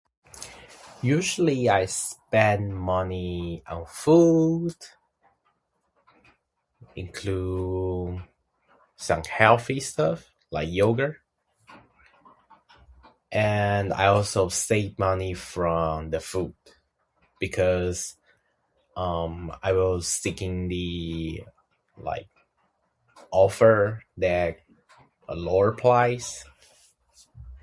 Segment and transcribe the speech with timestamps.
[1.03, 4.75] Usually I spend money on food,
[6.95, 8.23] include
[9.07, 10.19] some healthy stuff
[10.55, 11.17] like yoghurt.
[13.53, 16.55] And I also save money from the food.
[17.43, 17.99] Because,
[19.05, 19.29] um,
[19.67, 21.43] I will seeking the,
[22.09, 22.29] like,
[23.43, 23.77] offer
[24.25, 24.51] that
[25.47, 26.29] lower price.